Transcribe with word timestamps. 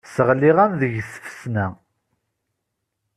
Sseɣliɣ-am 0.07 0.71
deg 0.81 0.95
tfesna. 1.13 1.67